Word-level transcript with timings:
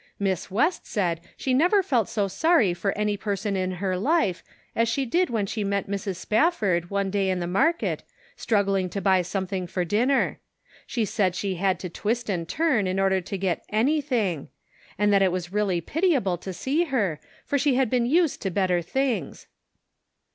Miss 0.17 0.49
West 0.49 0.87
said 0.87 1.21
she 1.37 1.53
never 1.53 1.83
felt 1.83 2.09
so 2.09 2.27
sorry 2.27 2.73
for 2.73 2.91
any 2.97 3.15
person 3.17 3.55
in 3.55 3.73
her 3.73 3.95
life 3.95 4.43
as 4.75 4.89
she 4.89 5.05
did 5.05 5.29
when 5.29 5.45
she 5.45 5.63
met 5.63 5.87
Mrs. 5.87 6.15
Spafford, 6.15 6.89
one 6.89 7.11
day 7.11 7.29
in 7.29 7.39
the 7.39 7.45
market, 7.45 8.01
struggling 8.35 8.89
to 8.89 8.99
buy 8.99 9.21
something 9.21 9.67
for 9.67 9.85
din 9.85 10.07
ner. 10.07 10.39
She 10.87 11.05
said 11.05 11.35
she 11.35 11.53
had 11.57 11.79
to 11.81 11.87
twist 11.87 12.31
and 12.31 12.49
turn 12.49 12.87
in 12.87 12.99
order 12.99 13.21
to 13.21 13.37
get 13.37 13.63
anything; 13.69 14.47
and 14.97 15.13
that 15.13 15.21
it 15.21 15.31
was 15.31 15.53
really 15.53 15.81
pitiable 15.81 16.39
to 16.39 16.51
see 16.51 16.85
her, 16.85 17.19
for 17.45 17.59
she 17.59 17.75
had 17.75 17.91
been 17.91 18.07
used 18.07 18.41
to 18.41 18.49
better 18.49 18.81
things." 18.81 19.45